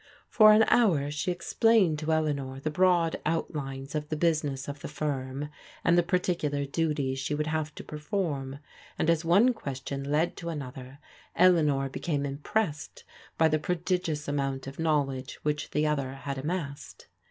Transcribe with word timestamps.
For 0.27 0.51
an 0.51 0.63
hour 0.63 1.11
she 1.11 1.31
explained 1.31 1.99
to 1.99 2.11
Eleanor 2.11 2.59
the 2.59 2.71
broad 2.71 3.21
out 3.23 3.53
lines 3.53 3.93
of 3.93 4.09
the 4.09 4.15
business 4.15 4.67
of 4.67 4.79
the 4.79 4.87
firm, 4.87 5.49
and 5.83 5.95
the 5.95 6.01
particular 6.01 6.65
duties 6.65 7.19
she 7.19 7.35
would 7.35 7.45
have 7.45 7.75
to 7.75 7.83
perform, 7.83 8.57
and 8.97 9.11
as 9.11 9.23
one 9.23 9.53
question 9.53 10.03
led 10.03 10.35
to 10.37 10.49
another, 10.49 10.97
Eleanor 11.35 11.87
became 11.87 12.25
impressed 12.25 13.03
by 13.37 13.47
the 13.47 13.59
prodigious 13.59 14.27
amount 14.27 14.65
of 14.65 14.79
knowledge 14.79 15.37
which 15.43 15.69
the 15.69 15.85
other 15.85 16.13
had 16.13 16.39
amassed. 16.39 17.05